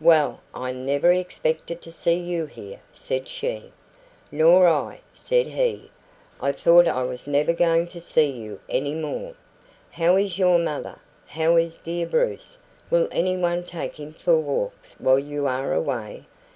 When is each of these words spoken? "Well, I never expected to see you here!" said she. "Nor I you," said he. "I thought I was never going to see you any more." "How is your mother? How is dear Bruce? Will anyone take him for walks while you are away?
"Well, 0.00 0.40
I 0.52 0.72
never 0.72 1.12
expected 1.12 1.80
to 1.82 1.92
see 1.92 2.16
you 2.18 2.46
here!" 2.46 2.80
said 2.92 3.28
she. 3.28 3.70
"Nor 4.32 4.66
I 4.66 4.94
you," 4.94 4.98
said 5.14 5.46
he. 5.46 5.92
"I 6.40 6.50
thought 6.50 6.88
I 6.88 7.04
was 7.04 7.28
never 7.28 7.52
going 7.52 7.86
to 7.94 8.00
see 8.00 8.28
you 8.28 8.58
any 8.68 8.96
more." 8.96 9.36
"How 9.92 10.16
is 10.16 10.36
your 10.36 10.58
mother? 10.58 10.98
How 11.26 11.54
is 11.54 11.76
dear 11.76 12.08
Bruce? 12.08 12.58
Will 12.90 13.06
anyone 13.12 13.62
take 13.62 14.00
him 14.00 14.12
for 14.12 14.36
walks 14.40 14.94
while 14.98 15.20
you 15.20 15.46
are 15.46 15.72
away? 15.72 16.26